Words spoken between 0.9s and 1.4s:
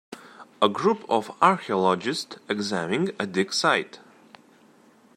of